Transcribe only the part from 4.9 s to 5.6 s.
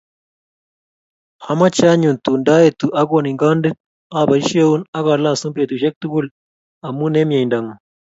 ak olosun